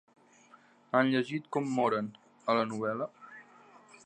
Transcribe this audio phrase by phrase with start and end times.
[0.99, 2.11] Han llegit com moren,
[2.47, 3.11] a la novel·la?